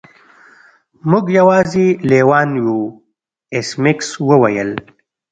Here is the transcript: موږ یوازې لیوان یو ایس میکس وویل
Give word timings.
موږ 1.09 1.25
یوازې 1.39 1.87
لیوان 2.09 2.49
یو 2.63 2.77
ایس 3.53 3.69
میکس 3.83 4.09
وویل 4.29 4.71